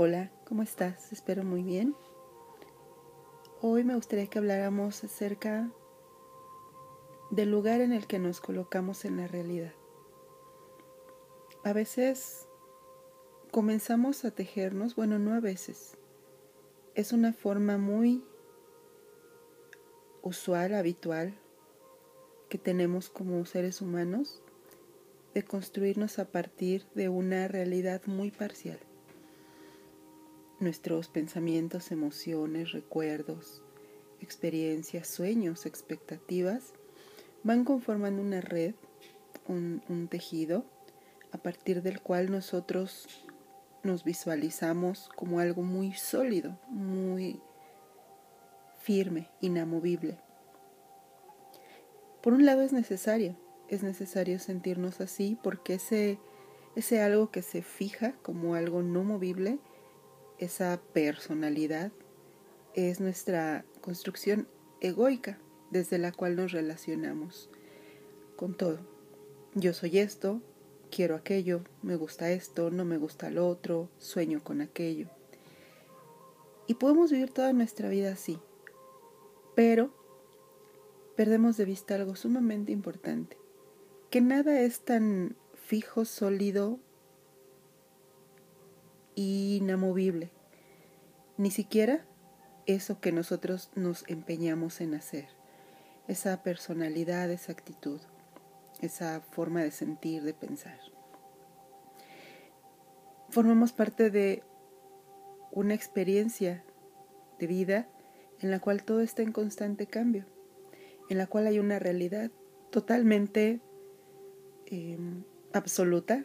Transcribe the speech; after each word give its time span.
Hola, 0.00 0.30
¿cómo 0.44 0.62
estás? 0.62 1.12
Espero 1.12 1.42
muy 1.42 1.64
bien. 1.64 1.96
Hoy 3.60 3.82
me 3.82 3.96
gustaría 3.96 4.28
que 4.28 4.38
habláramos 4.38 5.02
acerca 5.02 5.72
del 7.32 7.50
lugar 7.50 7.80
en 7.80 7.92
el 7.92 8.06
que 8.06 8.20
nos 8.20 8.40
colocamos 8.40 9.04
en 9.04 9.16
la 9.16 9.26
realidad. 9.26 9.72
A 11.64 11.72
veces 11.72 12.46
comenzamos 13.50 14.24
a 14.24 14.30
tejernos, 14.30 14.94
bueno, 14.94 15.18
no 15.18 15.34
a 15.34 15.40
veces. 15.40 15.96
Es 16.94 17.12
una 17.12 17.32
forma 17.32 17.76
muy 17.76 18.24
usual, 20.22 20.74
habitual, 20.74 21.34
que 22.48 22.58
tenemos 22.58 23.10
como 23.10 23.44
seres 23.46 23.82
humanos 23.82 24.44
de 25.34 25.42
construirnos 25.42 26.20
a 26.20 26.26
partir 26.26 26.86
de 26.94 27.08
una 27.08 27.48
realidad 27.48 28.02
muy 28.06 28.30
parcial 28.30 28.78
nuestros 30.60 31.08
pensamientos, 31.08 31.92
emociones, 31.92 32.72
recuerdos, 32.72 33.62
experiencias, 34.20 35.06
sueños, 35.08 35.66
expectativas, 35.66 36.72
van 37.42 37.64
conformando 37.64 38.22
una 38.22 38.40
red, 38.40 38.74
un, 39.46 40.08
tejido, 40.10 40.66
a 41.32 41.38
partir 41.38 41.82
del 41.82 42.00
cual 42.00 42.30
nosotros 42.30 43.24
nos 43.82 44.04
visualizamos 44.04 45.08
como 45.16 45.40
algo 45.40 45.62
muy 45.62 45.92
sólido, 45.92 46.58
muy 46.68 47.40
firme, 48.78 49.28
inamovible. 49.40 50.18
Por 52.22 52.32
un 52.34 52.44
lado 52.44 52.62
es 52.62 52.72
necesario, 52.72 53.36
es 53.68 53.82
necesario 53.82 54.38
sentirnos 54.38 55.00
así 55.00 55.38
porque 55.42 55.74
ese, 55.74 56.18
ese 56.74 57.00
algo 57.00 57.30
que 57.30 57.42
se 57.42 57.62
fija 57.62 58.12
como 58.22 58.54
algo 58.54 58.82
no 58.82 59.04
movible 59.04 59.58
esa 60.38 60.80
personalidad 60.92 61.92
es 62.74 63.00
nuestra 63.00 63.64
construcción 63.80 64.46
egoica 64.80 65.38
desde 65.70 65.98
la 65.98 66.12
cual 66.12 66.36
nos 66.36 66.52
relacionamos 66.52 67.50
con 68.36 68.56
todo. 68.56 68.78
Yo 69.54 69.74
soy 69.74 69.98
esto, 69.98 70.40
quiero 70.90 71.16
aquello, 71.16 71.62
me 71.82 71.96
gusta 71.96 72.30
esto, 72.30 72.70
no 72.70 72.84
me 72.84 72.98
gusta 72.98 73.30
lo 73.30 73.48
otro, 73.48 73.90
sueño 73.98 74.42
con 74.42 74.60
aquello. 74.60 75.08
Y 76.66 76.74
podemos 76.74 77.10
vivir 77.10 77.30
toda 77.30 77.52
nuestra 77.52 77.88
vida 77.88 78.12
así, 78.12 78.38
pero 79.54 79.90
perdemos 81.16 81.56
de 81.56 81.64
vista 81.64 81.96
algo 81.96 82.14
sumamente 82.14 82.70
importante, 82.70 83.36
que 84.10 84.20
nada 84.20 84.60
es 84.60 84.80
tan 84.80 85.36
fijo, 85.54 86.04
sólido 86.04 86.78
inamovible, 89.18 90.30
ni 91.36 91.50
siquiera 91.50 92.04
eso 92.66 93.00
que 93.00 93.12
nosotros 93.12 93.70
nos 93.74 94.04
empeñamos 94.08 94.80
en 94.80 94.94
hacer, 94.94 95.28
esa 96.06 96.42
personalidad, 96.42 97.30
esa 97.30 97.52
actitud, 97.52 98.00
esa 98.80 99.20
forma 99.20 99.62
de 99.62 99.70
sentir, 99.70 100.22
de 100.22 100.34
pensar. 100.34 100.78
Formamos 103.30 103.72
parte 103.72 104.10
de 104.10 104.42
una 105.50 105.74
experiencia 105.74 106.64
de 107.38 107.46
vida 107.46 107.88
en 108.40 108.50
la 108.50 108.60
cual 108.60 108.84
todo 108.84 109.00
está 109.00 109.22
en 109.22 109.32
constante 109.32 109.86
cambio, 109.86 110.26
en 111.10 111.18
la 111.18 111.26
cual 111.26 111.46
hay 111.46 111.58
una 111.58 111.78
realidad 111.78 112.30
totalmente 112.70 113.60
em, 114.66 115.24
absoluta, 115.52 116.24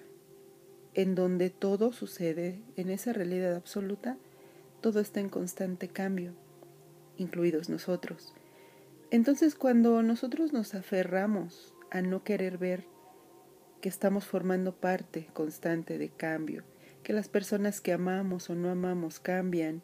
en 0.96 1.16
donde 1.16 1.50
todo 1.50 1.92
sucede, 1.92 2.62
en 2.76 2.90
esa 2.90 3.14
realidad 3.14 3.56
absoluta, 3.56 4.18
todo 4.82 5.00
está 5.00 5.20
en 5.20 5.30
constante 5.30 5.88
cambio, 5.88 6.34
incluidos 7.18 7.70
nosotros. 7.70 8.34
Entonces 9.12 9.56
cuando 9.56 10.02
nosotros 10.04 10.54
nos 10.54 10.76
aferramos 10.76 11.74
a 11.92 12.02
no 12.02 12.24
querer 12.24 12.58
ver 12.58 12.86
que 13.82 13.90
estamos 13.90 14.26
formando 14.26 14.74
parte 14.74 15.28
constante 15.34 15.98
de 15.98 16.10
cambio, 16.10 16.64
que 17.04 17.14
las 17.14 17.28
personas 17.28 17.82
que 17.82 17.94
amamos 17.94 18.50
o 18.50 18.56
no 18.56 18.70
amamos 18.70 19.20
cambian, 19.20 19.84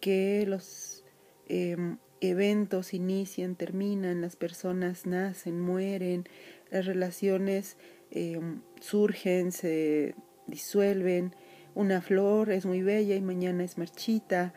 que 0.00 0.44
los 0.46 1.04
em, 1.48 1.98
eventos 2.20 2.94
inician, 2.94 3.56
terminan, 3.56 4.20
las 4.20 4.36
personas 4.36 5.04
nacen, 5.06 5.60
mueren, 5.60 6.24
las 6.70 6.86
relaciones 6.86 7.76
em, 8.10 8.62
surgen, 8.80 9.52
se 9.52 10.14
disuelven, 10.50 11.34
una 11.74 12.00
flor 12.00 12.50
es 12.50 12.66
muy 12.66 12.82
bella 12.82 13.14
y 13.14 13.20
mañana 13.20 13.64
es 13.64 13.78
marchita, 13.78 14.52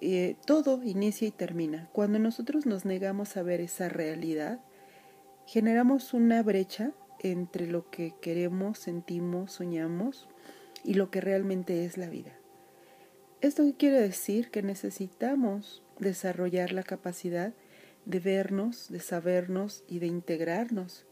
eh, 0.00 0.36
todo 0.46 0.82
inicia 0.84 1.26
y 1.26 1.30
termina. 1.32 1.88
Cuando 1.92 2.18
nosotros 2.18 2.66
nos 2.66 2.84
negamos 2.84 3.36
a 3.36 3.42
ver 3.42 3.60
esa 3.60 3.88
realidad, 3.88 4.60
generamos 5.46 6.14
una 6.14 6.42
brecha 6.42 6.92
entre 7.20 7.66
lo 7.66 7.90
que 7.90 8.14
queremos, 8.20 8.78
sentimos, 8.78 9.52
soñamos 9.52 10.28
y 10.84 10.94
lo 10.94 11.10
que 11.10 11.20
realmente 11.20 11.84
es 11.84 11.96
la 11.96 12.08
vida. 12.08 12.32
Esto 13.40 13.64
quiere 13.76 14.00
decir 14.00 14.50
que 14.50 14.62
necesitamos 14.62 15.82
desarrollar 15.98 16.72
la 16.72 16.82
capacidad 16.82 17.54
de 18.04 18.20
vernos, 18.20 18.88
de 18.90 19.00
sabernos 19.00 19.84
y 19.88 19.98
de 19.98 20.06
integrarnos 20.06 21.06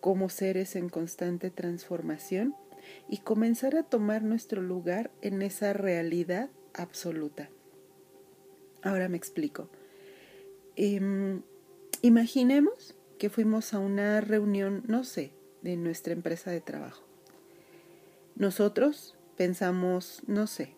como 0.00 0.28
seres 0.28 0.76
en 0.76 0.88
constante 0.88 1.50
transformación 1.50 2.54
y 3.08 3.18
comenzar 3.18 3.76
a 3.76 3.82
tomar 3.82 4.22
nuestro 4.22 4.62
lugar 4.62 5.10
en 5.22 5.42
esa 5.42 5.72
realidad 5.72 6.50
absoluta. 6.74 7.50
Ahora 8.82 9.08
me 9.08 9.16
explico. 9.16 9.68
Em, 10.76 11.42
imaginemos 12.02 12.94
que 13.18 13.30
fuimos 13.30 13.74
a 13.74 13.78
una 13.78 14.20
reunión, 14.20 14.84
no 14.86 15.04
sé, 15.04 15.32
de 15.62 15.76
nuestra 15.76 16.12
empresa 16.12 16.50
de 16.50 16.60
trabajo. 16.60 17.04
Nosotros 18.36 19.16
pensamos, 19.36 20.22
no 20.26 20.46
sé, 20.46 20.74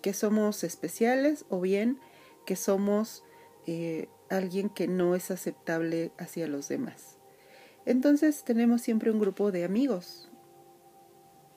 que 0.00 0.14
somos 0.14 0.64
especiales 0.64 1.44
o 1.50 1.60
bien 1.60 1.98
que 2.46 2.56
somos 2.56 3.22
eh, 3.66 4.08
alguien 4.30 4.70
que 4.70 4.88
no 4.88 5.14
es 5.14 5.30
aceptable 5.30 6.12
hacia 6.16 6.46
los 6.46 6.68
demás. 6.68 7.18
Entonces 7.84 8.44
tenemos 8.44 8.80
siempre 8.80 9.10
un 9.10 9.18
grupo 9.18 9.52
de 9.52 9.64
amigos, 9.64 10.29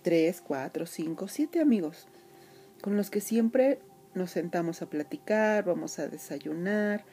tres, 0.03 0.41
cuatro, 0.41 0.85
cinco, 0.85 1.27
siete 1.27 1.59
amigos 1.59 2.07
con 2.83 2.97
los 2.97 3.09
que 3.09 3.21
siempre 3.21 3.79
nos 4.13 4.31
sentamos 4.31 4.81
a 4.81 4.89
platicar, 4.89 5.63
vamos 5.63 5.99
a 5.99 6.09
desayunar, 6.09 7.05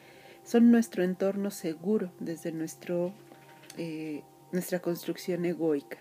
son 0.43 0.69
nuestro 0.69 1.01
entorno 1.01 1.49
seguro 1.49 2.11
desde 2.19 2.51
nuestro, 2.51 3.13
eh, 3.77 4.21
nuestra 4.51 4.81
construcción 4.81 5.45
egoica. 5.45 5.97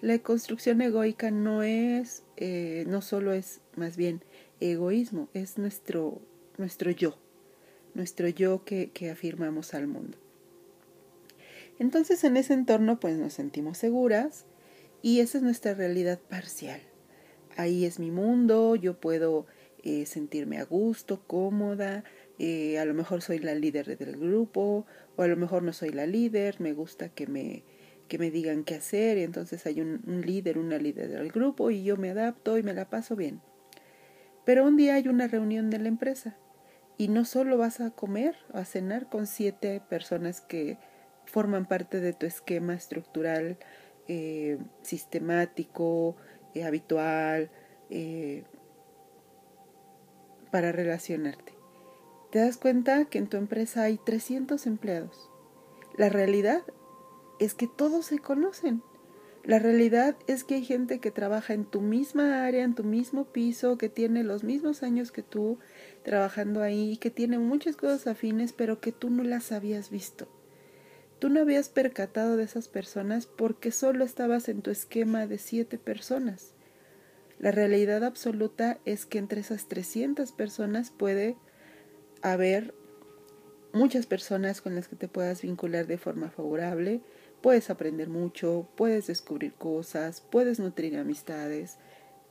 La 0.00 0.16
construcción 0.20 0.80
egoica 0.80 1.32
no 1.32 1.64
es, 1.64 2.22
eh, 2.36 2.84
no 2.86 3.02
solo 3.02 3.32
es 3.32 3.60
más 3.76 3.96
bien 3.96 4.22
egoísmo, 4.60 5.28
es 5.34 5.58
nuestro, 5.58 6.22
nuestro 6.56 6.92
yo, 6.92 7.18
nuestro 7.94 8.28
yo 8.28 8.64
que, 8.64 8.90
que 8.92 9.10
afirmamos 9.10 9.74
al 9.74 9.88
mundo. 9.88 10.16
Entonces 11.80 12.22
en 12.24 12.36
ese 12.36 12.54
entorno 12.54 13.00
pues 13.00 13.18
nos 13.18 13.32
sentimos 13.32 13.76
seguras, 13.76 14.44
y 15.02 15.20
esa 15.20 15.38
es 15.38 15.44
nuestra 15.44 15.74
realidad 15.74 16.18
parcial. 16.18 16.80
Ahí 17.56 17.84
es 17.84 17.98
mi 17.98 18.10
mundo, 18.10 18.76
yo 18.76 18.98
puedo 19.00 19.46
eh, 19.82 20.06
sentirme 20.06 20.58
a 20.58 20.64
gusto, 20.64 21.22
cómoda, 21.26 22.04
eh, 22.38 22.78
a 22.78 22.84
lo 22.84 22.94
mejor 22.94 23.22
soy 23.22 23.38
la 23.38 23.54
líder 23.54 23.98
del 23.98 24.16
grupo, 24.16 24.86
o 25.16 25.22
a 25.22 25.26
lo 25.26 25.36
mejor 25.36 25.62
no 25.62 25.72
soy 25.72 25.90
la 25.90 26.06
líder, 26.06 26.60
me 26.60 26.72
gusta 26.72 27.08
que 27.08 27.26
me, 27.26 27.64
que 28.08 28.18
me 28.18 28.30
digan 28.30 28.64
qué 28.64 28.76
hacer, 28.76 29.18
y 29.18 29.22
entonces 29.22 29.66
hay 29.66 29.80
un, 29.80 30.00
un 30.06 30.22
líder, 30.22 30.58
una 30.58 30.78
líder 30.78 31.08
del 31.08 31.30
grupo, 31.32 31.70
y 31.70 31.82
yo 31.82 31.96
me 31.96 32.10
adapto 32.10 32.56
y 32.56 32.62
me 32.62 32.74
la 32.74 32.88
paso 32.88 33.16
bien. 33.16 33.40
Pero 34.44 34.64
un 34.64 34.76
día 34.76 34.94
hay 34.94 35.08
una 35.08 35.28
reunión 35.28 35.70
de 35.70 35.78
la 35.78 35.88
empresa, 35.88 36.36
y 36.96 37.08
no 37.08 37.24
solo 37.24 37.56
vas 37.56 37.80
a 37.80 37.90
comer 37.90 38.36
o 38.52 38.58
a 38.58 38.66
cenar 38.66 39.08
con 39.08 39.26
siete 39.26 39.80
personas 39.88 40.42
que 40.42 40.76
forman 41.24 41.66
parte 41.66 42.00
de 42.00 42.12
tu 42.12 42.26
esquema 42.26 42.74
estructural 42.74 43.56
eh, 44.12 44.58
sistemático, 44.82 46.16
eh, 46.52 46.64
habitual, 46.64 47.48
eh, 47.90 48.42
para 50.50 50.72
relacionarte. 50.72 51.52
Te 52.32 52.40
das 52.40 52.56
cuenta 52.56 53.04
que 53.04 53.18
en 53.18 53.28
tu 53.28 53.36
empresa 53.36 53.84
hay 53.84 53.98
300 53.98 54.66
empleados. 54.66 55.30
La 55.96 56.08
realidad 56.08 56.62
es 57.38 57.54
que 57.54 57.68
todos 57.68 58.06
se 58.06 58.18
conocen. 58.18 58.82
La 59.44 59.60
realidad 59.60 60.16
es 60.26 60.42
que 60.42 60.56
hay 60.56 60.64
gente 60.64 60.98
que 60.98 61.12
trabaja 61.12 61.54
en 61.54 61.64
tu 61.64 61.80
misma 61.80 62.44
área, 62.44 62.64
en 62.64 62.74
tu 62.74 62.82
mismo 62.82 63.26
piso, 63.26 63.78
que 63.78 63.88
tiene 63.88 64.24
los 64.24 64.42
mismos 64.42 64.82
años 64.82 65.12
que 65.12 65.22
tú 65.22 65.60
trabajando 66.02 66.62
ahí, 66.62 66.96
que 66.96 67.10
tiene 67.10 67.38
muchas 67.38 67.76
cosas 67.76 68.08
afines, 68.08 68.52
pero 68.52 68.80
que 68.80 68.90
tú 68.90 69.08
no 69.08 69.22
las 69.22 69.52
habías 69.52 69.88
visto. 69.88 70.26
Tú 71.20 71.28
no 71.28 71.40
habías 71.40 71.68
percatado 71.68 72.38
de 72.38 72.44
esas 72.44 72.68
personas 72.68 73.26
porque 73.26 73.72
solo 73.72 74.04
estabas 74.04 74.48
en 74.48 74.62
tu 74.62 74.70
esquema 74.70 75.26
de 75.26 75.36
siete 75.36 75.76
personas. 75.76 76.54
La 77.38 77.50
realidad 77.50 78.04
absoluta 78.04 78.78
es 78.86 79.04
que 79.04 79.18
entre 79.18 79.42
esas 79.42 79.68
300 79.68 80.32
personas 80.32 80.90
puede 80.90 81.36
haber 82.22 82.74
muchas 83.74 84.06
personas 84.06 84.62
con 84.62 84.74
las 84.74 84.88
que 84.88 84.96
te 84.96 85.08
puedas 85.08 85.42
vincular 85.42 85.86
de 85.86 85.98
forma 85.98 86.30
favorable, 86.30 87.02
puedes 87.42 87.68
aprender 87.68 88.08
mucho, 88.08 88.66
puedes 88.74 89.06
descubrir 89.06 89.52
cosas, 89.52 90.22
puedes 90.22 90.58
nutrir 90.58 90.96
amistades, 90.96 91.76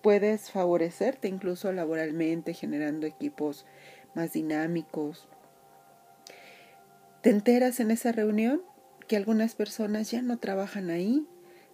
puedes 0.01 0.49
favorecerte 0.49 1.27
incluso 1.27 1.71
laboralmente 1.71 2.55
generando 2.55 3.05
equipos 3.05 3.67
más 4.15 4.33
dinámicos. 4.33 5.27
Te 7.21 7.29
enteras 7.29 7.79
en 7.79 7.91
esa 7.91 8.11
reunión 8.11 8.61
que 9.09 9.17
algunas 9.17 9.55
personas 9.55 10.11
ya 10.11 10.21
no 10.21 10.37
trabajan 10.37 10.91
ahí, 10.91 11.25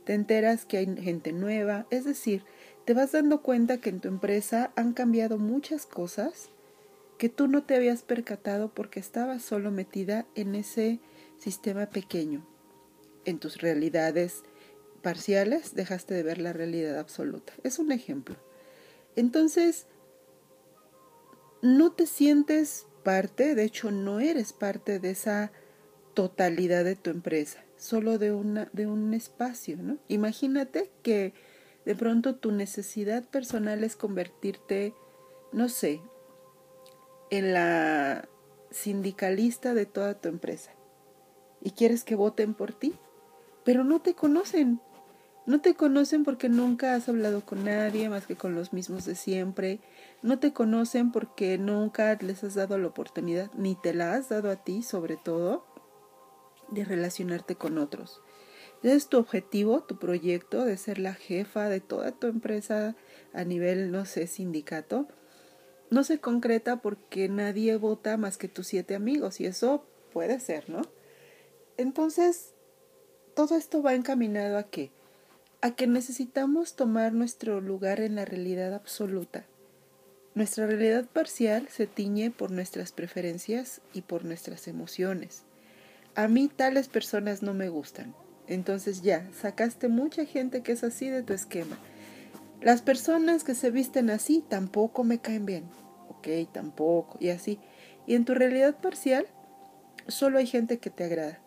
te 0.06 0.14
enteras 0.14 0.66
que 0.66 0.78
hay 0.78 0.96
gente 0.96 1.34
nueva, 1.34 1.86
es 1.90 2.06
decir, 2.06 2.46
te 2.86 2.94
vas 2.94 3.12
dando 3.12 3.42
cuenta 3.42 3.82
que 3.82 3.90
en 3.90 4.00
tu 4.00 4.08
empresa 4.08 4.72
han 4.78 4.94
cambiado 4.94 5.38
muchas 5.38 5.86
cosas 5.86 6.50
que 7.18 7.28
tú 7.28 7.50
no 7.50 7.64
te 7.64 7.76
habías 7.76 8.04
percatado 8.04 8.74
porque 8.74 9.02
estabas 9.02 9.44
solo 9.44 9.70
metida 9.70 10.26
en 10.36 10.56
ese 10.56 11.02
sistema 11.38 11.88
pequeño. 11.88 12.48
En 13.26 13.40
tus 13.40 13.58
realidades 13.58 14.44
parciales 15.02 15.76
dejaste 15.76 16.14
de 16.14 16.24
ver 16.24 16.38
la 16.38 16.54
realidad 16.54 16.98
absoluta. 16.98 17.52
Es 17.64 17.80
un 17.80 17.92
ejemplo. 17.92 18.38
Entonces, 19.18 19.88
no 21.62 21.92
te 21.92 22.06
sientes 22.06 22.86
parte, 23.04 23.56
de 23.56 23.64
hecho 23.66 23.92
no 23.92 24.22
eres 24.22 24.54
parte 24.54 25.00
de 25.00 25.12
esa 25.12 25.52
totalidad 26.16 26.84
de 26.84 26.96
tu 26.96 27.12
empresa, 27.12 27.64
solo 27.78 28.18
de, 28.18 28.32
una, 28.32 28.70
de 28.74 28.88
un 28.88 29.14
espacio, 29.14 29.78
¿no? 29.78 29.98
Imagínate 30.08 30.90
que 31.04 31.34
de 31.86 31.96
pronto 31.96 32.36
tu 32.36 32.52
necesidad 32.52 33.24
personal 33.24 33.84
es 33.84 33.96
convertirte, 33.96 34.96
no 35.52 35.70
sé, 35.70 36.02
en 37.30 37.54
la 37.54 38.28
sindicalista 38.72 39.74
de 39.74 39.86
toda 39.86 40.16
tu 40.16 40.30
empresa 40.30 40.72
y 41.62 41.72
quieres 41.72 42.04
que 42.04 42.16
voten 42.16 42.54
por 42.54 42.74
ti, 42.74 42.94
pero 43.64 43.84
no 43.84 44.02
te 44.02 44.14
conocen. 44.14 44.80
No 45.48 45.62
te 45.62 45.76
conocen 45.76 46.24
porque 46.24 46.50
nunca 46.50 46.96
has 46.96 47.08
hablado 47.08 47.46
con 47.46 47.66
nadie 47.66 48.10
más 48.10 48.26
que 48.26 48.36
con 48.36 48.56
los 48.56 48.74
mismos 48.74 49.06
de 49.06 49.14
siempre. 49.14 49.80
No 50.24 50.40
te 50.40 50.54
conocen 50.54 51.12
porque 51.12 51.60
nunca 51.60 52.18
les 52.20 52.44
has 52.44 52.56
dado 52.56 52.80
la 52.80 52.88
oportunidad, 52.88 53.52
ni 53.54 53.76
te 53.76 53.94
la 53.94 54.16
has 54.16 54.30
dado 54.30 54.50
a 54.50 54.56
ti 54.56 54.82
sobre 54.82 55.18
todo, 55.18 55.66
de 56.70 56.86
relacionarte 56.86 57.56
con 57.56 57.78
otros. 57.78 58.22
Es 58.84 59.08
tu 59.08 59.18
objetivo, 59.18 59.84
tu 59.84 59.98
proyecto 59.98 60.64
de 60.64 60.78
ser 60.78 61.00
la 61.00 61.14
jefa 61.14 61.70
de 61.70 61.80
toda 61.80 62.12
tu 62.12 62.28
empresa 62.28 62.96
a 63.34 63.44
nivel, 63.44 63.92
no 63.92 64.06
sé, 64.06 64.28
sindicato 64.28 65.08
no 65.90 66.04
se 66.04 66.20
concreta 66.20 66.82
porque 66.82 67.30
nadie 67.30 67.78
vota 67.78 68.18
más 68.18 68.38
que 68.38 68.48
tus 68.48 68.68
siete 68.68 68.96
amigos 68.96 69.40
y 69.40 69.46
eso 69.46 69.86
puede 70.12 70.40
ser, 70.40 70.70
¿no? 70.70 70.82
Entonces, 71.78 72.54
todo 73.36 73.56
esto 73.56 73.82
va 73.84 73.94
encaminado 73.94 74.58
a 74.58 74.64
qué? 74.64 74.92
A 75.62 75.72
que 75.76 75.88
necesitamos 75.88 76.76
tomar 76.76 77.14
nuestro 77.14 77.62
lugar 77.62 78.00
en 78.00 78.16
la 78.16 78.26
realidad 78.26 78.74
absoluta. 78.74 79.46
Nuestra 80.34 80.68
realidad 80.68 81.06
parcial 81.06 81.68
se 81.70 81.88
tiñe 81.88 82.32
por 82.32 82.52
nuestras 82.52 82.92
preferencias 82.92 83.82
y 83.94 84.02
por 84.02 84.26
nuestras 84.26 84.68
emociones. 84.68 85.44
A 86.16 86.28
mí 86.28 86.48
tales 86.48 86.88
personas 86.88 87.44
no 87.44 87.54
me 87.54 87.70
gustan. 87.70 88.16
Entonces 88.48 89.02
ya, 89.02 89.30
sacaste 89.34 89.88
mucha 89.90 90.26
gente 90.26 90.62
que 90.62 90.72
es 90.72 90.84
así 90.84 91.10
de 91.10 91.24
tu 91.24 91.34
esquema. 91.34 91.78
Las 92.62 92.82
personas 92.82 93.44
que 93.44 93.54
se 93.54 93.70
visten 93.70 94.10
así 94.10 94.44
tampoco 94.48 95.04
me 95.04 95.20
caen 95.20 95.46
bien. 95.46 95.66
Ok, 96.10 96.28
tampoco. 96.52 97.18
Y 97.20 97.30
así. 97.30 97.60
Y 98.08 98.16
en 98.16 98.26
tu 98.26 98.34
realidad 98.34 98.76
parcial, 98.80 99.28
solo 100.08 100.38
hay 100.38 100.48
gente 100.48 100.80
que 100.80 100.90
te 100.90 101.04
agrada. 101.04 101.40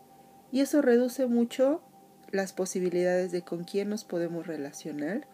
Y 0.53 0.61
eso 0.61 0.83
reduce 0.83 1.27
mucho 1.27 1.83
las 2.31 2.53
posibilidades 2.53 3.33
de 3.33 3.43
con 3.43 3.65
quién 3.65 3.89
nos 3.89 4.05
podemos 4.05 4.47
relacionar 4.47 5.27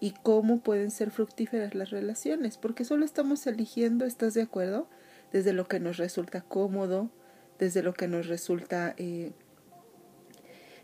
y 0.00 0.12
cómo 0.22 0.60
pueden 0.60 0.90
ser 0.90 1.10
fructíferas 1.10 1.74
las 1.74 1.90
relaciones, 1.90 2.58
porque 2.58 2.84
solo 2.84 3.04
estamos 3.04 3.46
eligiendo, 3.46 4.04
¿estás 4.04 4.34
de 4.34 4.42
acuerdo? 4.42 4.88
Desde 5.32 5.52
lo 5.52 5.66
que 5.66 5.80
nos 5.80 5.96
resulta 5.96 6.42
cómodo, 6.42 7.10
desde 7.58 7.82
lo 7.82 7.94
que 7.94 8.08
nos 8.08 8.26
resulta 8.26 8.94
eh, 8.96 9.32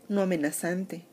no 0.09 0.21
amenazante. 0.21 1.05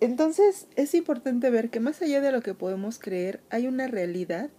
Entonces 0.00 0.66
es 0.74 0.94
importante 0.94 1.48
ver 1.50 1.70
que 1.70 1.80
más 1.80 2.02
allá 2.02 2.20
de 2.20 2.32
lo 2.32 2.42
que 2.42 2.54
podemos 2.54 2.98
creer, 2.98 3.40
hay 3.50 3.68
una 3.68 3.86
realidad 3.86 4.50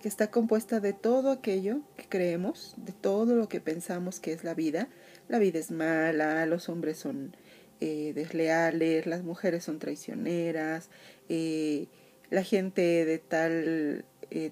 que 0.00 0.08
está 0.08 0.30
compuesta 0.30 0.80
de 0.80 0.92
todo 0.92 1.30
aquello 1.30 1.80
que 1.96 2.08
creemos, 2.08 2.74
de 2.76 2.92
todo 2.92 3.34
lo 3.34 3.48
que 3.48 3.60
pensamos 3.60 4.20
que 4.20 4.32
es 4.32 4.44
la 4.44 4.54
vida. 4.54 4.88
La 5.28 5.38
vida 5.38 5.58
es 5.58 5.70
mala, 5.70 6.44
los 6.46 6.68
hombres 6.68 6.98
son 6.98 7.36
eh, 7.80 8.12
desleales, 8.14 9.06
las 9.06 9.22
mujeres 9.22 9.64
son 9.64 9.78
traicioneras, 9.78 10.88
eh, 11.28 11.86
la 12.30 12.42
gente 12.42 13.04
de 13.04 13.18
tal 13.18 14.04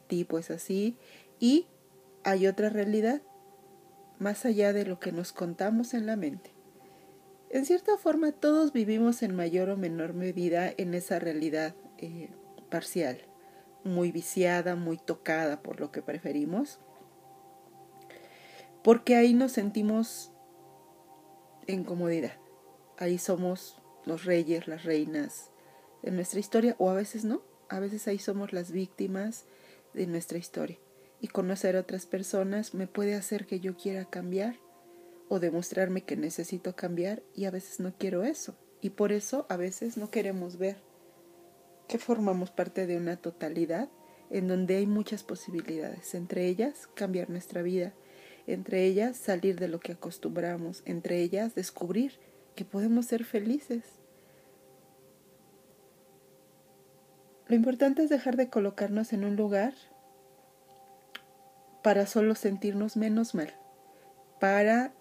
tipo 0.08 0.38
es 0.38 0.50
así. 0.50 0.96
Y 1.38 1.66
hay 2.22 2.46
otra 2.46 2.68
realidad 2.68 3.22
más 4.20 4.44
allá 4.44 4.72
de 4.72 4.84
lo 4.84 5.00
que 5.00 5.10
nos 5.10 5.32
contamos 5.32 5.94
en 5.94 6.06
la 6.06 6.14
mente. 6.14 6.52
En 7.48 7.64
cierta 7.64 7.96
forma, 7.96 8.30
todos 8.30 8.72
vivimos 8.72 9.24
en 9.24 9.34
mayor 9.34 9.70
o 9.70 9.76
menor 9.76 10.12
medida 10.14 10.72
en 10.76 10.94
esa 10.94 11.18
realidad 11.18 11.74
eh, 11.98 12.30
parcial, 12.70 13.26
muy 13.82 14.12
viciada, 14.12 14.76
muy 14.76 14.98
tocada 14.98 15.62
por 15.62 15.80
lo 15.80 15.90
que 15.90 16.02
preferimos, 16.02 16.78
porque 18.84 19.16
ahí 19.16 19.34
nos 19.34 19.52
sentimos 19.52 20.32
en 21.66 21.82
comodidad. 21.82 22.36
Ahí 22.98 23.18
somos 23.18 23.82
los 24.04 24.24
reyes, 24.24 24.68
las 24.68 24.84
reinas 24.84 25.50
de 26.02 26.10
nuestra 26.10 26.40
historia, 26.40 26.76
o 26.78 26.90
a 26.90 26.94
veces 26.94 27.24
no, 27.24 27.42
a 27.68 27.80
veces 27.80 28.06
ahí 28.06 28.18
somos 28.18 28.52
las 28.52 28.70
víctimas 28.70 29.46
de 29.94 30.06
nuestra 30.06 30.38
historia. 30.38 30.78
Y 31.20 31.28
conocer 31.28 31.76
a 31.76 31.80
otras 31.80 32.06
personas 32.06 32.74
me 32.74 32.86
puede 32.86 33.14
hacer 33.14 33.46
que 33.46 33.60
yo 33.60 33.76
quiera 33.76 34.06
cambiar 34.06 34.56
o 35.28 35.38
demostrarme 35.38 36.02
que 36.02 36.16
necesito 36.16 36.74
cambiar 36.74 37.22
y 37.34 37.44
a 37.44 37.50
veces 37.50 37.78
no 37.78 37.94
quiero 37.96 38.24
eso. 38.24 38.56
Y 38.80 38.90
por 38.90 39.12
eso 39.12 39.46
a 39.48 39.56
veces 39.56 39.96
no 39.96 40.10
queremos 40.10 40.56
ver 40.56 40.78
que 41.88 41.98
formamos 41.98 42.50
parte 42.50 42.86
de 42.86 42.96
una 42.96 43.16
totalidad 43.16 43.88
en 44.30 44.48
donde 44.48 44.76
hay 44.76 44.86
muchas 44.86 45.22
posibilidades, 45.24 46.14
entre 46.14 46.46
ellas 46.46 46.88
cambiar 46.94 47.30
nuestra 47.30 47.62
vida, 47.62 47.94
entre 48.46 48.84
ellas 48.86 49.16
salir 49.16 49.58
de 49.58 49.68
lo 49.68 49.80
que 49.80 49.92
acostumbramos, 49.92 50.82
entre 50.86 51.20
ellas 51.20 51.54
descubrir 51.54 52.18
que 52.54 52.64
podemos 52.64 53.06
ser 53.06 53.24
felices. 53.24 53.84
Lo 57.48 57.56
importante 57.56 58.04
es 58.04 58.10
dejar 58.10 58.36
de 58.36 58.48
colocarnos 58.48 59.12
en 59.12 59.24
un 59.24 59.34
lugar 59.34 59.74
para 61.82 62.06
solo 62.06 62.34
sentirnos 62.34 62.96
menos 62.96 63.34
mal, 63.34 63.54
para 64.38 64.92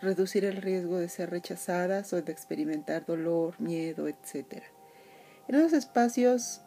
reducir 0.00 0.44
el 0.44 0.56
riesgo 0.56 0.98
de 0.98 1.08
ser 1.08 1.30
rechazadas 1.30 2.12
o 2.12 2.22
de 2.22 2.32
experimentar 2.32 3.06
dolor, 3.06 3.60
miedo, 3.60 4.08
etc. 4.08 4.62
En 5.48 5.54
esos 5.54 5.72
espacios 5.72 6.60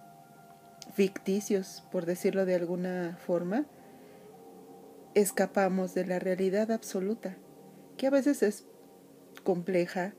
ficticios, 0.94 1.84
por 1.92 2.06
decirlo 2.06 2.46
de 2.46 2.56
alguna 2.56 3.18
forma, 3.26 3.66
escapamos 5.14 5.94
de 5.94 6.06
la 6.06 6.20
realidad 6.20 6.72
absoluta, 6.72 7.38
que 7.98 8.08
a 8.08 8.12
veces 8.12 8.44
es 8.44 8.66
compleja, 9.44 10.14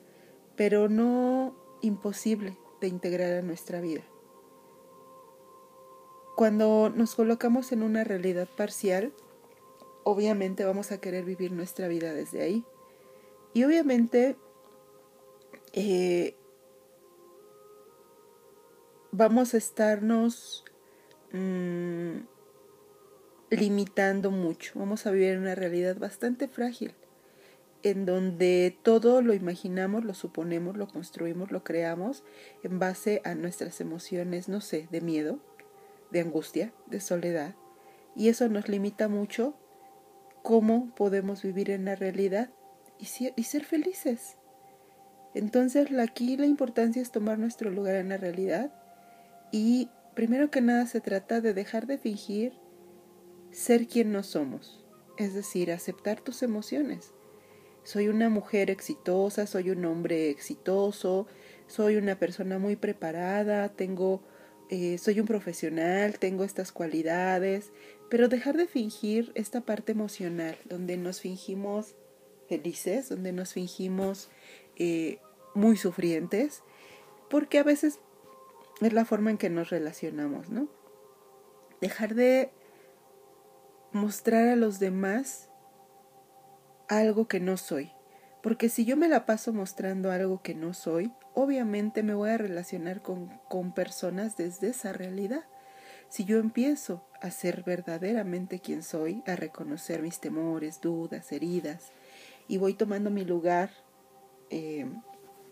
pero 0.57 0.89
no 0.89 1.57
imposible 1.83 2.57
de 2.81 2.89
integrar 2.89 3.33
a 3.33 3.43
nuestra 3.43 3.81
vida. 3.81 4.03
Cuando 6.37 6.91
nos 6.95 7.15
colocamos 7.15 7.73
en 7.73 7.83
una 7.83 8.05
realidad 8.05 8.49
parcial, 8.57 9.13
obviamente 10.05 10.65
vamos 10.65 10.93
a 10.93 11.01
querer 11.01 11.25
vivir 11.25 11.53
nuestra 11.53 11.89
vida 11.89 12.13
desde 12.13 12.43
ahí. 12.43 12.65
Y 13.53 13.65
obviamente 13.65 14.37
eh, 15.73 16.35
vamos 19.13 19.55
a 19.55 19.57
estarnos 19.57 20.65
mm, 21.33 22.19
limitando 23.51 24.31
mucho, 24.31 24.73
vamos 24.77 25.07
a 25.07 25.11
vivir 25.11 25.31
en 25.31 25.41
una 25.41 25.55
realidad 25.55 25.97
bastante 25.99 26.49
frágil, 26.49 26.95
en 27.83 28.07
donde 28.07 28.77
todo 28.83 29.23
lo 29.23 29.35
imaginamos, 29.35 30.05
lo 30.05 30.15
suponemos, 30.15 30.77
lo 30.77 30.87
construimos, 30.87 31.51
lo 31.51 31.65
creamos 31.65 32.23
en 32.63 32.79
base 32.79 33.21
a 33.25 33.35
nuestras 33.35 33.81
emociones, 33.81 34.49
no 34.49 34.61
sé, 34.61 34.87
de 34.91 35.01
miedo, 35.01 35.41
de 36.11 36.21
angustia, 36.21 36.73
de 36.87 37.01
soledad, 37.01 37.55
y 38.17 38.29
eso 38.29 38.49
nos 38.49 38.69
limita 38.69 39.09
mucho 39.09 39.55
cómo 40.43 40.95
podemos 40.95 41.43
vivir 41.43 41.71
en 41.71 41.85
la 41.85 41.95
realidad 41.95 42.51
y, 42.99 43.05
ser 43.45 43.65
felices. 43.65 44.37
Entonces 45.35 45.89
aquí 45.99 46.37
la 46.37 46.47
importancia 46.47 47.01
es 47.01 47.13
tomar 47.13 47.39
nuestro 47.39 47.71
lugar 47.71 47.95
en 47.95 48.09
la 48.09 48.17
realidad 48.17 48.73
Y 49.53 49.89
primero 50.15 50.51
que 50.51 50.61
nada 50.61 50.87
se 50.87 51.01
trata 51.01 51.41
de 51.41 51.55
dejar 51.55 51.87
de 51.87 51.99
fingir 51.99 52.53
ser 53.53 53.87
quien 53.87 54.13
no 54.13 54.23
somos, 54.23 54.85
es 55.19 55.35
decir, 55.35 55.73
aceptar 55.73 56.21
tus 56.21 56.43
emociones. 56.43 57.13
Soy 57.83 58.09
una 58.09 58.29
mujer 58.29 58.71
exitosa, 58.71 59.47
soy 59.47 59.71
un 59.71 59.85
hombre 59.85 60.31
exitoso, 60.31 61.27
soy 61.67 61.97
una 61.97 62.19
persona 62.19 62.59
muy 62.59 62.77
preparada, 62.77 63.69
tengo, 63.71 64.23
eh, 64.73 64.99
soy 64.99 65.19
un 65.19 65.27
profesional, 65.27 66.21
tengo 66.21 66.45
estas 66.45 66.71
cualidades, 66.71 67.73
pero 68.09 68.29
dejar 68.29 68.57
de 68.57 68.69
fingir 68.69 69.33
esta 69.35 69.63
parte 69.63 69.91
emocional, 69.91 70.57
donde 70.65 70.97
nos 70.97 71.21
fingimos 71.21 71.97
felices, 72.49 73.09
donde 73.09 73.33
nos 73.33 73.53
fingimos 73.53 74.31
eh, 74.77 75.19
muy 75.57 75.77
sufrientes, 75.77 76.63
porque 77.29 77.59
a 77.59 77.65
veces 77.65 77.99
es 78.81 78.93
la 78.93 79.05
forma 79.05 79.31
en 79.33 79.39
que 79.39 79.51
nos 79.51 79.71
relacionamos, 79.71 80.51
¿no? 80.51 80.69
Dejar 81.81 82.15
de 82.15 82.53
mostrar 83.91 84.47
a 84.47 84.57
los 84.57 84.79
demás 84.79 85.51
algo 86.89 87.27
que 87.27 87.41
no 87.41 87.57
soy. 87.57 87.91
Porque 88.43 88.69
si 88.69 88.85
yo 88.85 88.97
me 88.97 89.09
la 89.09 89.27
paso 89.27 89.53
mostrando 89.53 90.11
algo 90.11 90.43
que 90.43 90.55
no 90.55 90.73
soy, 90.73 91.13
obviamente 91.35 92.03
me 92.03 92.15
voy 92.15 92.31
a 92.31 92.39
relacionar 92.39 93.03
con, 93.03 93.29
con 93.49 93.75
personas 93.75 94.37
desde 94.37 94.69
esa 94.69 94.93
realidad. 94.93 95.45
Si 96.09 96.25
yo 96.25 96.39
empiezo 96.39 97.05
a 97.21 97.31
ser 97.31 97.63
verdaderamente 97.65 98.61
quien 98.61 98.83
soy, 98.83 99.23
a 99.27 99.37
reconocer 99.37 100.03
mis 100.03 100.21
temores, 100.21 100.81
dudas, 100.81 101.31
heridas, 101.33 101.93
y 102.49 102.57
voy 102.57 102.75
tomando 102.75 103.11
mi 103.11 103.25
lugar 103.25 103.71
eh, 104.51 104.87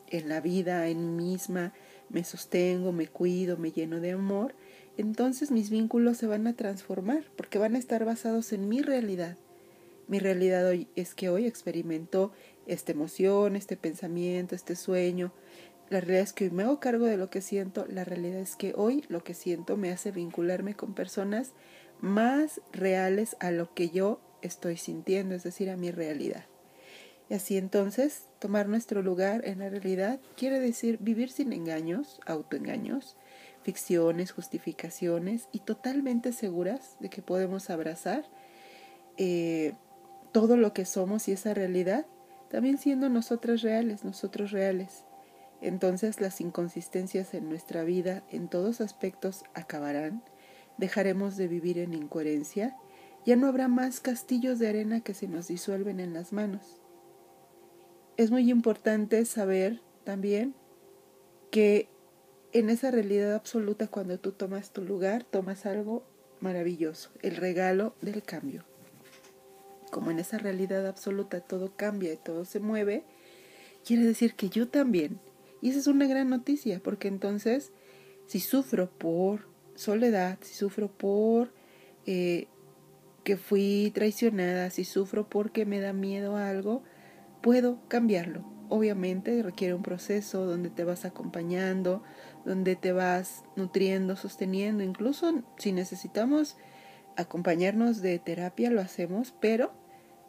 en 0.09 0.29
la 0.29 0.41
vida, 0.41 0.89
en 0.89 1.17
mí 1.17 1.31
misma, 1.31 1.73
me 2.09 2.25
sostengo, 2.25 2.91
me 2.91 3.07
cuido, 3.07 3.57
me 3.57 3.71
lleno 3.71 4.01
de 4.01 4.13
amor, 4.13 4.55
entonces 4.97 5.53
mis 5.53 5.71
vínculos 5.71 6.17
se 6.17 6.27
van 6.27 6.47
a 6.49 6.57
transformar 6.57 7.23
porque 7.37 7.59
van 7.59 7.77
a 7.77 7.79
estar 7.79 8.05
basados 8.05 8.53
en 8.53 8.69
mi 8.69 8.83
realidad. 8.83 9.37
Mi 10.09 10.19
realidad 10.19 10.67
hoy 10.67 10.89
es 10.97 11.15
que 11.15 11.29
hoy 11.29 11.47
experimento 11.47 12.33
esta 12.69 12.93
emoción, 12.93 13.57
este 13.57 13.77
pensamiento, 13.77 14.55
este 14.55 14.77
sueño. 14.77 15.33
La 15.89 16.01
realidad 16.01 16.23
es 16.23 16.33
que 16.33 16.45
hoy 16.45 16.51
me 16.51 16.63
hago 16.63 16.81
cargo 16.81 17.07
de 17.07 17.17
lo 17.17 17.31
que 17.31 17.41
siento. 17.41 17.87
La 17.89 18.05
realidad 18.05 18.41
es 18.41 18.57
que 18.57 18.75
hoy 18.77 19.05
lo 19.09 19.25
que 19.25 19.35
siento 19.35 19.77
me 19.77 19.91
hace 19.91 20.13
vincularme 20.13 20.75
con 20.75 20.95
personas 20.95 21.53
más 22.01 22.61
reales 22.73 23.37
a 23.41 23.51
lo 23.51 23.75
que 23.75 23.91
yo 23.91 24.21
estoy 24.43 24.77
sintiendo, 24.77 25.35
es 25.35 25.43
decir, 25.43 25.71
a 25.71 25.77
mi 25.77 25.91
realidad. 25.91 26.45
Y 27.31 27.35
así 27.35 27.57
entonces, 27.57 28.25
tomar 28.39 28.69
nuestro 28.69 29.03
lugar 29.03 29.47
en 29.47 29.59
la 29.59 29.69
realidad 29.69 30.21
quiere 30.37 30.61
decir 30.61 30.99
vivir 31.01 31.31
sin 31.31 31.53
engaños, 31.53 32.21
autoengaños, 32.27 33.17
ficciones, 33.63 34.33
justificaciones 34.33 35.49
y 35.53 35.61
totalmente 35.61 36.33
seguras 36.33 36.97
de 37.01 37.11
que 37.11 37.21
podemos 37.21 37.69
abrazar 37.69 38.25
eh, 39.19 39.75
todo 40.33 40.57
lo 40.57 40.73
que 40.73 40.87
somos 40.87 41.29
y 41.29 41.33
esa 41.33 41.53
realidad, 41.53 42.07
también 42.51 42.79
siendo 42.79 43.09
nosotras 43.09 43.63
reales, 43.63 44.05
nosotros 44.05 44.51
reales. 44.51 45.05
Entonces 45.61 46.21
las 46.21 46.41
inconsistencias 46.41 47.35
en 47.35 47.49
nuestra 47.49 47.83
vida 47.85 48.23
en 48.31 48.49
todos 48.49 48.81
aspectos 48.81 49.45
acabarán, 49.55 50.23
dejaremos 50.77 51.37
de 51.37 51.49
vivir 51.49 51.79
en 51.79 51.95
incoherencia, 51.95 52.77
ya 53.27 53.37
no 53.37 53.49
habrá 53.49 53.69
más 53.69 54.01
castillos 54.01 54.59
de 54.59 54.69
arena 54.69 55.01
que 55.01 55.15
se 55.15 55.29
nos 55.29 55.49
disuelven 55.49 56.01
en 56.01 56.15
las 56.15 56.33
manos. 56.33 56.81
Es 58.17 58.31
muy 58.31 58.51
importante 58.51 59.25
saber 59.25 59.83
también 60.05 60.55
que 61.51 61.89
en 62.53 62.71
esa 62.71 62.91
realidad 62.91 63.35
absoluta 63.35 63.89
cuando 63.89 64.19
tú 64.19 64.33
tomas 64.33 64.73
tu 64.73 64.83
lugar, 64.83 65.25
tomas 65.25 65.67
algo 65.67 66.05
maravilloso, 66.41 67.11
el 67.23 67.37
regalo 67.37 67.95
del 68.01 68.23
cambio. 68.23 68.68
Como 69.91 70.11
en 70.11 70.19
esa 70.19 70.39
realidad 70.39 70.87
absoluta 70.87 71.41
todo 71.41 71.73
cambia 71.77 72.13
y 72.13 72.17
todo 72.17 72.45
se 72.45 72.61
mueve, 72.61 73.05
quiere 73.85 74.05
decir 74.05 74.35
que 74.35 74.49
yo 74.49 74.69
también. 74.69 75.21
Y 75.61 75.71
esa 75.71 75.79
es 75.79 75.87
una 75.87 76.07
gran 76.07 76.29
noticia, 76.29 76.81
porque 76.83 77.09
entonces, 77.09 77.73
si 78.27 78.41
sufro 78.41 78.91
por 78.91 79.49
soledad, 79.75 80.39
si 80.43 80.55
sufro 80.55 80.89
por 80.89 81.53
eh, 82.07 82.49
que 83.25 83.37
fui 83.37 83.91
traicionada, 83.95 84.71
si 84.71 84.85
sufro 84.85 85.29
porque 85.29 85.67
me 85.67 85.81
da 85.81 85.93
miedo 85.93 86.37
a 86.37 86.49
algo, 86.49 86.83
puedo 87.43 87.79
cambiarlo. 87.89 88.45
Obviamente 88.71 89.43
requiere 89.43 89.75
un 89.75 89.83
proceso 89.83 90.45
donde 90.45 90.71
te 90.71 90.85
vas 90.85 91.05
acompañando, 91.05 92.03
donde 92.45 92.77
te 92.77 92.93
vas 92.93 93.45
nutriendo, 93.57 94.17
sosteniendo, 94.17 94.83
incluso 94.83 95.43
si 95.57 95.73
necesitamos 95.73 96.57
acompañarnos 97.17 98.01
de 98.01 98.19
terapia, 98.19 98.71
lo 98.71 98.81
hacemos, 98.81 99.35
pero 99.41 99.73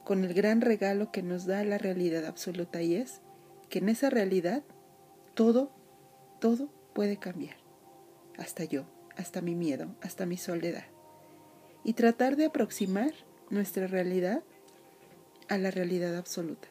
con 0.09 0.23
el 0.23 0.33
gran 0.33 0.61
regalo 0.61 1.11
que 1.11 1.21
nos 1.21 1.45
da 1.45 1.63
la 1.63 1.77
realidad 1.77 2.25
absoluta 2.25 2.81
y 2.81 2.95
es 2.95 3.21
que 3.69 3.77
en 3.77 3.89
esa 3.89 4.09
realidad 4.09 4.63
todo, 5.35 5.71
todo 6.41 6.73
puede 6.95 7.17
cambiar, 7.17 7.57
hasta 8.35 8.63
yo, 8.63 8.87
hasta 9.17 9.41
mi 9.41 9.53
miedo, 9.53 9.95
hasta 10.01 10.25
mi 10.25 10.35
soledad. 10.35 10.87
Y 11.83 11.93
tratar 11.93 12.37
de 12.37 12.45
aproximar 12.45 13.13
nuestra 13.51 13.85
realidad 13.85 14.41
a 15.47 15.59
la 15.59 15.69
realidad 15.69 16.15
absoluta 16.15 16.69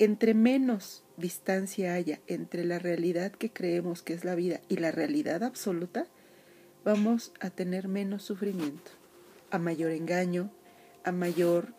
entre 0.00 0.34
menos 0.34 1.04
distancia 1.16 1.94
haya 1.94 2.18
entre 2.26 2.64
la 2.64 2.80
realidad 2.80 3.30
que 3.30 3.52
creemos 3.52 4.02
que 4.02 4.14
es 4.14 4.24
la 4.24 4.34
vida 4.34 4.60
y 4.68 4.78
la 4.78 4.90
realidad 4.90 5.44
absoluta, 5.44 6.08
vamos 6.84 7.32
a 7.38 7.50
tener 7.50 7.86
menos 7.86 8.24
sufrimiento, 8.24 8.90
a 9.52 9.60
mayor 9.60 9.92
engaño, 9.92 10.50
a 11.04 11.12
mayor 11.12 11.77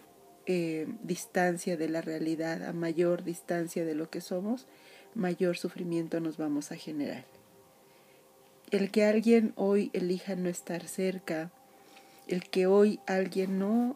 eh, 0.51 0.87
distancia 1.03 1.77
de 1.77 1.89
la 1.89 2.01
realidad, 2.01 2.63
a 2.63 2.73
mayor 2.73 3.23
distancia 3.23 3.85
de 3.85 3.93
lo 3.93 4.09
que 4.09 4.19
somos, 4.19 4.65
mayor 5.13 5.57
sufrimiento 5.57 6.19
nos 6.21 6.37
vamos 6.37 6.71
a 6.71 6.75
generar. 6.75 7.23
El 8.71 8.89
que 8.89 9.05
alguien 9.05 9.53
hoy 9.57 9.91
elija 9.93 10.35
no 10.35 10.49
estar 10.49 10.87
cerca, 10.87 11.51
el 12.27 12.49
que 12.49 12.65
hoy 12.65 12.99
alguien 13.05 13.59
no 13.59 13.95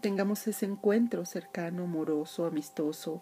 tengamos 0.00 0.46
ese 0.46 0.64
encuentro 0.64 1.24
cercano, 1.24 1.82
amoroso, 1.82 2.46
amistoso, 2.46 3.20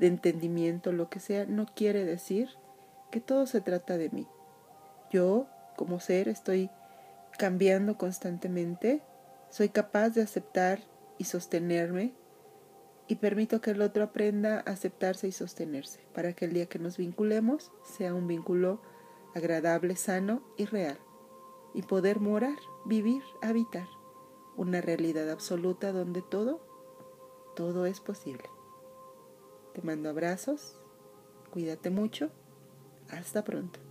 de 0.00 0.08
entendimiento, 0.08 0.90
lo 0.90 1.08
que 1.08 1.20
sea, 1.20 1.46
no 1.46 1.66
quiere 1.66 2.04
decir 2.04 2.48
que 3.12 3.20
todo 3.20 3.46
se 3.46 3.60
trata 3.60 3.98
de 3.98 4.10
mí. 4.10 4.26
Yo, 5.12 5.46
como 5.76 6.00
ser, 6.00 6.26
estoy 6.26 6.70
cambiando 7.38 7.96
constantemente, 7.96 9.00
soy 9.48 9.68
capaz 9.68 10.08
de 10.08 10.22
aceptar 10.22 10.80
y 11.18 11.24
sostenerme 11.24 12.14
y 13.08 13.16
permito 13.16 13.60
que 13.60 13.70
el 13.70 13.82
otro 13.82 14.04
aprenda 14.04 14.58
a 14.58 14.72
aceptarse 14.72 15.28
y 15.28 15.32
sostenerse 15.32 16.00
para 16.14 16.32
que 16.34 16.44
el 16.44 16.52
día 16.52 16.66
que 16.66 16.78
nos 16.78 16.96
vinculemos 16.98 17.72
sea 17.84 18.14
un 18.14 18.26
vínculo 18.26 18.80
agradable, 19.34 19.96
sano 19.96 20.42
y 20.56 20.66
real 20.66 20.98
y 21.74 21.82
poder 21.82 22.20
morar, 22.20 22.58
vivir, 22.84 23.22
habitar 23.42 23.86
una 24.56 24.80
realidad 24.80 25.30
absoluta 25.30 25.92
donde 25.92 26.22
todo, 26.22 26.60
todo 27.54 27.86
es 27.86 28.00
posible. 28.00 28.44
Te 29.74 29.82
mando 29.82 30.08
abrazos, 30.08 30.80
cuídate 31.50 31.90
mucho, 31.90 32.30
hasta 33.10 33.44
pronto. 33.44 33.87